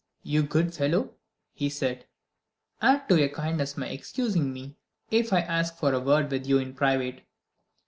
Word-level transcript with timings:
"You 0.23 0.41
good 0.41 0.73
fellow!" 0.73 1.13
he 1.53 1.69
said. 1.69 2.07
"Add 2.81 3.07
to 3.07 3.19
your 3.19 3.29
kindness 3.29 3.75
by 3.75 3.89
excusing 3.89 4.51
me 4.51 4.77
if 5.11 5.31
I 5.31 5.41
ask 5.41 5.75
for 5.75 5.93
a 5.93 5.99
word 5.99 6.31
with 6.31 6.47
you 6.47 6.57
in 6.57 6.73
private." 6.73 7.21